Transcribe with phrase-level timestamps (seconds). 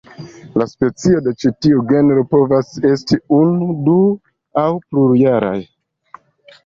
[0.59, 4.01] La specioj de ĉi tiu genro povas esti unu, du-
[4.67, 5.57] aŭ plurjaraj.